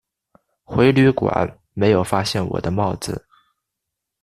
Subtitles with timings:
[0.65, 3.23] 回旅馆没有发现我的帽子